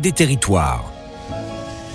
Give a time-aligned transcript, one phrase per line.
[0.00, 0.90] Des Territoires.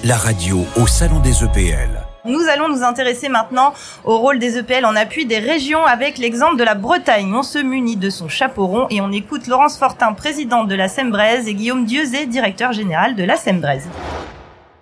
[0.04, 1.90] La radio au Salon des EPL.
[2.24, 6.56] Nous allons nous intéresser maintenant au rôle des EPL en appui des régions avec l'exemple
[6.56, 7.34] de la Bretagne.
[7.34, 10.88] On se munit de son chapeau rond et on écoute Laurence Fortin, présidente de la
[10.88, 13.88] Sembraise, et Guillaume Dieuzé, directeur général de la Sembraise.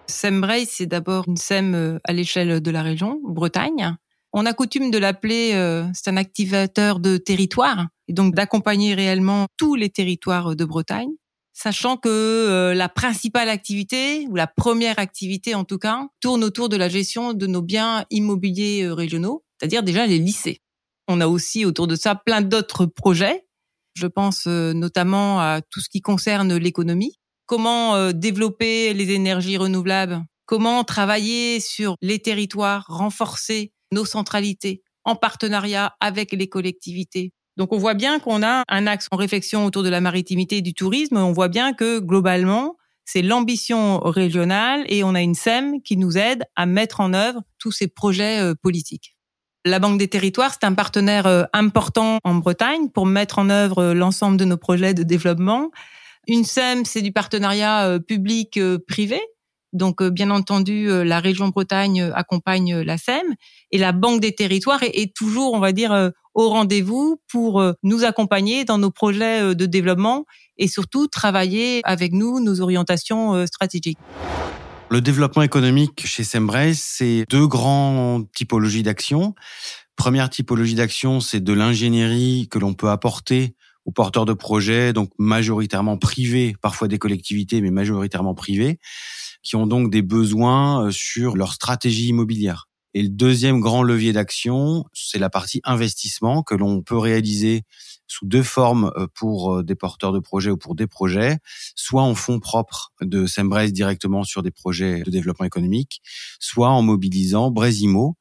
[0.08, 3.96] Sembraise, c'est d'abord une SEM euh, à l'échelle de la région, Bretagne.
[4.34, 9.48] On a coutume de l'appeler, euh, c'est un activateur de territoire, et donc d'accompagner réellement
[9.56, 11.12] tous les territoires de Bretagne
[11.54, 16.68] sachant que euh, la principale activité, ou la première activité en tout cas, tourne autour
[16.68, 20.60] de la gestion de nos biens immobiliers euh, régionaux, c'est-à-dire déjà les lycées.
[21.08, 23.46] On a aussi autour de ça plein d'autres projets.
[23.96, 27.20] Je pense euh, notamment à tout ce qui concerne l'économie.
[27.46, 30.24] Comment développer les énergies renouvelables?
[30.46, 37.34] Comment travailler sur les territoires, renforcer nos centralités en partenariat avec les collectivités?
[37.58, 40.62] Donc on voit bien qu'on a un axe en réflexion autour de la maritimité et
[40.62, 41.18] du tourisme.
[41.18, 46.18] On voit bien que globalement, c'est l'ambition régionale et on a une SEM qui nous
[46.18, 49.16] aide à mettre en œuvre tous ces projets euh, politiques.
[49.66, 53.80] La Banque des Territoires, c'est un partenaire euh, important en Bretagne pour mettre en œuvre
[53.80, 55.72] euh, l'ensemble de nos projets de développement.
[56.28, 59.20] Une SEM, c'est du partenariat public-privé.
[59.74, 63.24] Donc, bien entendu, la région Bretagne accompagne la SEM
[63.72, 68.04] et la Banque des Territoires est toujours, on va dire, au rendez-vous pour euh, nous
[68.04, 70.26] accompagner dans nos projets euh, de développement
[70.58, 74.00] et surtout travailler avec nous nos orientations euh, stratégiques.
[74.90, 79.34] Le développement économique chez Sembrace, c'est deux grandes typologies d'actions.
[79.96, 85.10] Première typologie d'action, c'est de l'ingénierie que l'on peut apporter aux porteurs de projets, donc
[85.18, 88.80] majoritairement privés, parfois des collectivités, mais majoritairement privés,
[89.44, 92.68] qui ont donc des besoins sur leur stratégie immobilière.
[92.96, 97.64] Et le deuxième grand levier d'action, c'est la partie investissement que l'on peut réaliser
[98.08, 101.40] sous deux formes euh, pour euh, des porteurs de projets ou pour des projets,
[101.76, 106.02] soit en fonds propres de Sembrace directement sur des projets de développement économique,
[106.40, 108.16] soit en mobilisant Bresimo,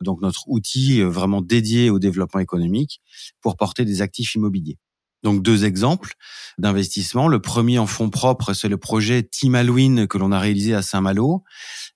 [0.00, 3.00] donc notre outil euh, vraiment dédié au développement économique
[3.40, 4.78] pour porter des actifs immobiliers.
[5.22, 6.14] Donc deux exemples
[6.58, 7.28] d'investissement.
[7.28, 10.82] Le premier en fonds propres, c'est le projet Team Halloween que l'on a réalisé à
[10.82, 11.44] Saint-Malo.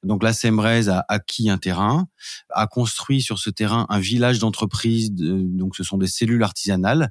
[0.03, 2.07] Donc la Sembraise a acquis un terrain,
[2.51, 5.11] a construit sur ce terrain un village d'entreprises.
[5.13, 7.11] Donc ce sont des cellules artisanales,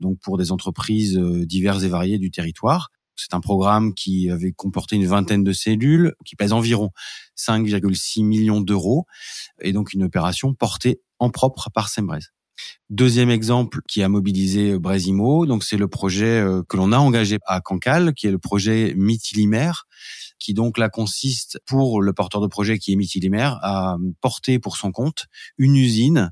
[0.00, 2.90] donc pour des entreprises euh, diverses et variées du territoire.
[3.16, 6.90] C'est un programme qui avait comporté une vingtaine de cellules, qui pèse environ
[7.36, 9.06] 5,6 millions d'euros,
[9.62, 12.35] et donc une opération portée en propre par Sembraise.
[12.90, 16.98] Deuxième exemple qui a mobilisé euh, Bresimo, donc c'est le projet euh, que l'on a
[16.98, 19.72] engagé à Cancale, qui est le projet Mytilimer,
[20.38, 24.76] qui donc là consiste pour le porteur de projet qui est Mytilimer à porter pour
[24.76, 25.26] son compte
[25.58, 26.30] une usine.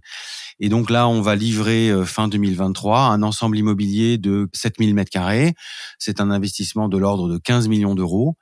[0.61, 5.11] Et donc là, on va livrer euh, fin 2023 un ensemble immobilier de 7000 mètres
[5.11, 5.55] carrés.
[5.99, 8.37] C'est un investissement de l'ordre de 15 millions d'euros.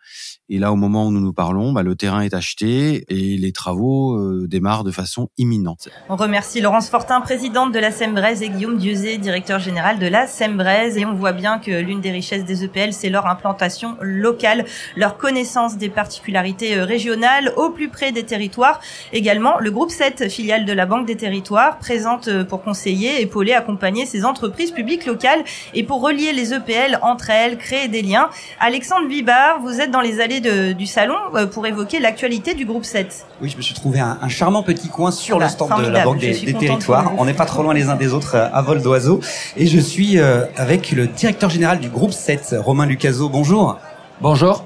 [0.48, 3.52] Et là, au moment où nous nous parlons, bah, le terrain est acheté et les
[3.52, 5.88] travaux euh, démarrent de façon imminente.
[6.08, 10.26] On remercie Laurence Fortin, présidente de la Sembraise, et Guillaume Dieuzé, directeur général de la
[10.26, 10.98] Sembraise.
[10.98, 15.16] Et on voit bien que l'une des richesses des EPL, c'est leur implantation locale, leur
[15.16, 18.80] connaissance des particularités euh, régionales au plus près des territoires.
[19.12, 23.52] Également, le groupe 7, filiale de la Banque des Territoires, présente euh, pour conseiller, épauler,
[23.52, 28.30] accompagner ces entreprises publiques locales et pour relier les EPL entre elles, créer des liens.
[28.60, 30.40] Alexandre Bibard, vous êtes dans les allées
[30.74, 33.26] du salon euh, pour évoquer l'actualité du groupe 7.
[33.42, 36.18] Oui, je me suis trouvé un, charmant petit coin sur le stand de la Banque
[36.18, 37.12] des, Territoires.
[37.18, 39.20] On n'est pas trop loin les uns des autres à vol d'oiseau.
[39.56, 43.28] Et je suis avec le directeur général du groupe 7, Romain Lucaso.
[43.28, 43.78] Bonjour.
[44.20, 44.64] Bonjour.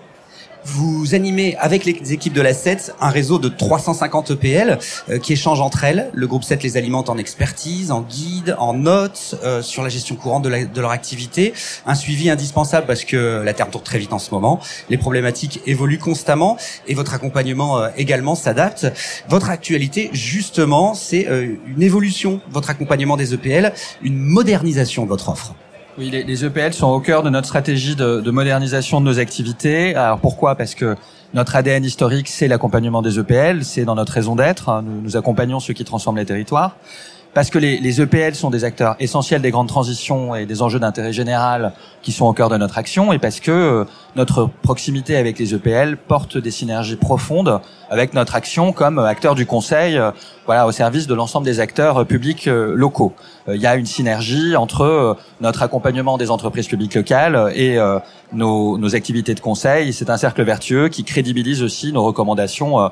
[0.69, 4.78] Vous animez avec les équipes de la 7 un réseau de 350 EPL
[5.09, 6.10] euh, qui échangent entre elles.
[6.12, 10.16] Le groupe 7 les alimente en expertise, en guide, en notes, euh, sur la gestion
[10.16, 11.55] courante de, de, leur activité.
[11.87, 14.59] Un suivi indispensable parce que la Terre tourne très vite en ce moment.
[14.91, 16.56] Les problématiques évoluent constamment
[16.88, 18.88] et votre accompagnement euh, également s'adapte.
[19.28, 21.28] Votre actualité, justement, c'est
[21.66, 23.72] une évolution votre accompagnement des EPL,
[24.03, 25.55] une modernisation de votre offre.
[25.98, 29.19] Oui, les, les, EPL sont au cœur de notre stratégie de, de modernisation de nos
[29.19, 29.94] activités.
[29.94, 30.54] Alors pourquoi?
[30.54, 30.94] Parce que
[31.32, 34.82] notre ADN historique, c'est l'accompagnement des EPL, c'est dans notre raison d'être.
[34.82, 36.76] Nous, nous accompagnons ceux qui transforment les territoires
[37.37, 40.79] parce que les, les, EPL sont des acteurs essentiels des grandes transitions et des enjeux
[40.79, 43.85] d'intérêt général qui sont au cœur de notre action, et parce que euh,
[44.15, 47.61] notre proximité avec les EPL porte des synergies profondes
[47.91, 50.12] avec notre action comme acteur du conseil, euh,
[50.47, 53.12] voilà, au service de l'ensemble des acteurs euh, publics locaux.
[53.49, 57.79] Il y a une synergie entre notre accompagnement des entreprises publiques locales et
[58.33, 59.93] nos, nos, activités de conseil.
[59.93, 62.91] C'est un cercle vertueux qui crédibilise aussi nos recommandations,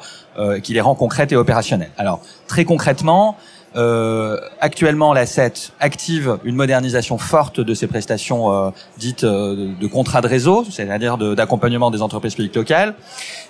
[0.62, 1.90] qui les rend concrètes et opérationnelles.
[1.98, 3.36] Alors, très concrètement,
[3.76, 9.86] Euh, actuellement, la 7 active une modernisation forte de ses prestations euh, dites euh, de
[9.86, 12.94] contrat de réseau, c'est-à-dire d'accompagnement des entreprises publiques locales,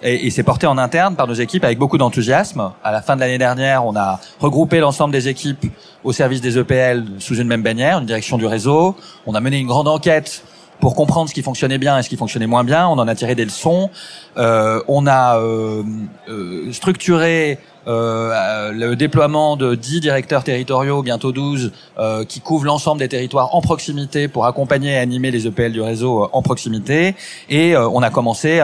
[0.03, 2.73] et, et c'est porté en interne par nos équipes avec beaucoup d'enthousiasme.
[2.83, 5.67] À la fin de l'année dernière, on a regroupé l'ensemble des équipes
[6.05, 8.97] au service des EPL sous une même bannière, une direction du réseau.
[9.27, 10.43] On a mené une grande enquête
[10.81, 12.87] pour comprendre ce qui fonctionnait bien et ce qui fonctionnait moins bien.
[12.87, 13.91] On en a tiré des leçons.
[14.37, 15.83] Euh, on a euh,
[16.29, 23.01] euh, structuré euh, le déploiement de 10 directeurs territoriaux, bientôt 12, euh, qui couvrent l'ensemble
[23.01, 27.15] des territoires en proximité pour accompagner et animer les EPL du réseau euh, en proximité.
[27.49, 28.61] Et on a commencé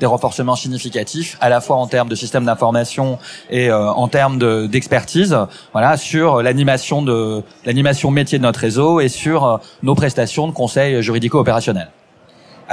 [0.00, 3.18] des renforcements significatifs, à la fois en termes de système d'information
[3.50, 4.38] et en termes
[4.68, 5.36] d'expertise,
[5.72, 11.02] voilà, sur l'animation de l'animation métier de notre réseau et sur nos prestations de conseil
[11.02, 11.88] juridico-opérationnel.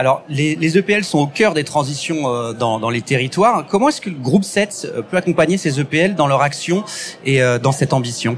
[0.02, 3.68] Alors, les, les, EPL sont au cœur des transitions euh, dans, dans, les territoires.
[3.70, 6.84] Comment est-ce que le groupe 7 euh, peut accompagner ces EPL dans leur action
[7.24, 8.36] et euh, dans cette ambition?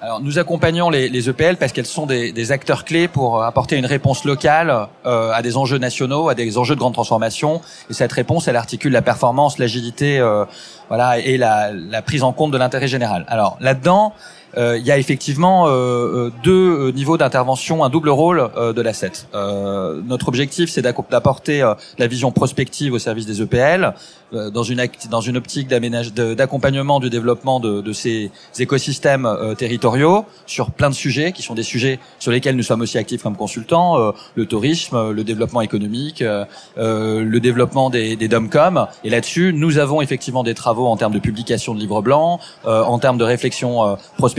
[0.00, 3.76] Alors, nous accompagnons les, les EPL parce qu'elles sont des, des, acteurs clés pour apporter
[3.76, 7.60] une réponse locale euh, à des enjeux nationaux, à des enjeux de grande transformation.
[7.90, 10.44] Et cette réponse, elle articule la performance, l'agilité, euh,
[10.86, 13.24] voilà, et la, la, prise en compte de l'intérêt général.
[13.26, 14.14] Alors là-dedans,
[14.56, 19.12] il y a effectivement euh, euh, deux niveaux d'intervention, un double rôle de l'asset.
[19.34, 23.94] notre objectif, c'est d'apporter la vision prospective au service des EPL
[24.32, 30.90] dans une dans une optique d'accompagnement du développement de, de ces écosystèmes territoriaux sur plein
[30.90, 34.46] de sujets qui sont des sujets sur lesquels nous sommes aussi actifs comme consultants, le
[34.46, 36.22] tourisme, le développement économique,
[36.76, 38.86] le développement des, des domcom.
[39.04, 42.98] Et là-dessus, nous avons effectivement des travaux en termes de publication de livres blancs, en
[42.98, 44.37] termes de réflexion prospective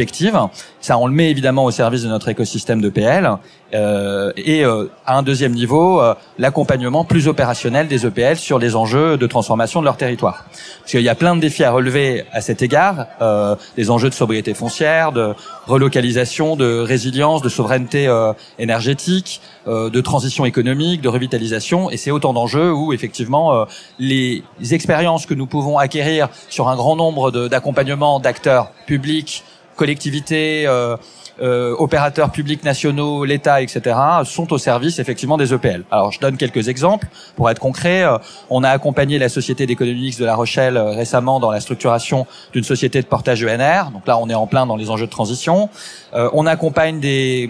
[0.82, 3.30] ça, on le met évidemment au service de notre écosystème de PL.
[3.74, 8.76] Euh, et euh, à un deuxième niveau, euh, l'accompagnement plus opérationnel des EPL sur les
[8.76, 10.46] enjeux de transformation de leur territoire.
[10.80, 14.10] Parce qu'il y a plein de défis à relever à cet égard, euh, des enjeux
[14.10, 15.36] de sobriété foncière, de
[15.68, 22.34] relocalisation, de résilience, de souveraineté euh, énergétique, de transition économique, de revitalisation, et c'est autant
[22.34, 23.68] d'enjeux où effectivement
[24.00, 29.44] les expériences que nous pouvons acquérir sur un grand nombre d'accompagnements d'acteurs publics
[29.80, 30.98] collectivités, euh,
[31.42, 33.96] euh, opérateurs publics nationaux, l'État, etc.,
[34.26, 35.86] sont au service effectivement des EPL.
[35.90, 38.04] Alors je donne quelques exemples pour être concret.
[38.04, 38.18] Euh,
[38.50, 42.66] on a accompagné la Société d'économie de La Rochelle euh, récemment dans la structuration d'une
[42.66, 43.92] société de portage ENR.
[43.94, 45.70] Donc là, on est en plein dans les enjeux de transition.
[46.14, 47.50] Euh, on accompagne des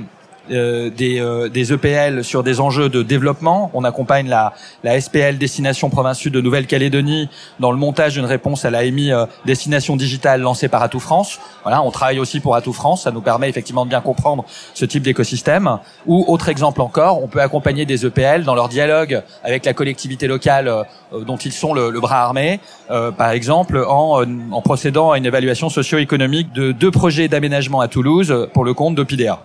[0.52, 3.70] euh, des, euh, des EPL sur des enjeux de développement.
[3.74, 4.54] On accompagne la,
[4.84, 7.30] la SPL Destination Province Sud de Nouvelle-Calédonie
[7.60, 11.40] dans le montage d'une réponse à la EMI euh, Destination Digitale lancée par Atout France.
[11.64, 13.04] Voilà, on travaille aussi pour Atout France.
[13.04, 15.78] Ça nous permet effectivement de bien comprendre ce type d'écosystème.
[16.08, 20.28] Ou autre exemple encore, on peut accompagner des EPL dans leur dialogue avec la collectivité
[20.28, 22.60] locale dont ils sont le, le bras armé.
[22.88, 28.48] par exemple, en, en procédant à une évaluation socio-économique de deux projets d'aménagement à Toulouse
[28.54, 29.40] pour le compte d'OPIDEA.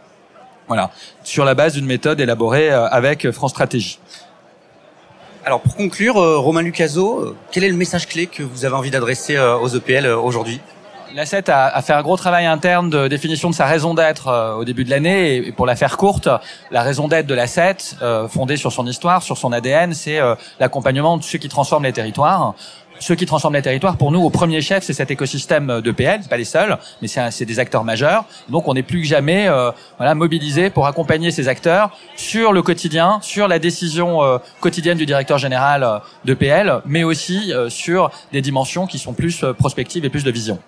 [0.66, 0.90] Voilà,
[1.24, 3.98] sur la base d'une méthode élaborée euh, avec France Stratégie.
[5.44, 8.74] Alors pour conclure, euh, Romain Lucaso, euh, quel est le message clé que vous avez
[8.74, 10.60] envie d'adresser aux EPL aujourd'hui?
[11.14, 14.64] L'asset a, a, fait un gros travail interne de définition de sa raison d'être au
[14.64, 15.36] début de l'année.
[15.36, 16.28] Et, pour la faire courte,
[16.72, 20.18] la raison d'être de l'asset, euh, fondée sur son histoire, sur son ADN, c'est
[20.58, 22.54] l'accompagnement de ceux qui transforment les territoires
[23.00, 26.20] ceux qui transforment les territoires, pour nous, au premier chef, c'est cet écosystème de PL,
[26.22, 28.24] c'est pas les seuls, mais c'est des acteurs majeurs.
[28.48, 32.62] Donc, on n'est plus que jamais euh, voilà, mobilisé pour accompagner ces acteurs sur le
[32.62, 38.10] quotidien, sur la décision euh, quotidienne du directeur général euh, de PL, mais aussi sur
[38.32, 40.58] des dimensions qui sont plus prospectives et plus de vision.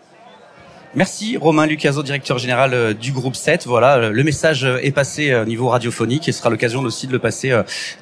[0.96, 3.66] Merci Romain Lucaso, directeur général du groupe 7.
[3.66, 7.18] Voilà, le message est passé au niveau radiophonique et ce sera l'occasion aussi de le
[7.18, 7.50] passer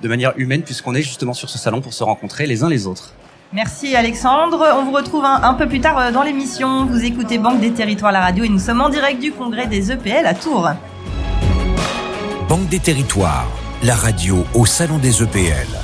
[0.00, 2.86] de manière humaine puisqu'on est justement sur ce salon pour se rencontrer les uns les
[2.86, 3.12] autres.
[3.54, 4.66] Merci Alexandre.
[4.76, 6.86] On vous retrouve un, peu plus tard euh, dans l'émission.
[6.86, 9.92] Vous écoutez Banque des Territoires la radio et nous sommes en direct du congrès des
[9.92, 10.70] EPL à Tours.
[12.48, 13.46] Banque des Territoires,
[13.84, 15.83] la radio au Salon des EPL.